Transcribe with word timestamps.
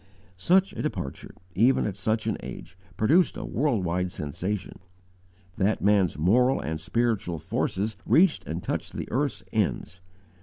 Such 0.37 0.73
a 0.73 0.81
departure, 0.81 1.35
even 1.53 1.85
at 1.85 1.95
such 1.95 2.25
an 2.25 2.35
age, 2.41 2.75
produced 2.97 3.37
a 3.37 3.45
worldwide 3.45 4.11
sensation. 4.11 4.79
That 5.57 5.83
man's 5.83 6.17
moral 6.17 6.59
and 6.59 6.81
spiritual 6.81 7.37
forces 7.37 7.95
reached 8.03 8.43
and 8.47 8.63
touched 8.63 8.93
the 8.93 9.07
earth's 9.11 9.43
ends. 9.53 10.01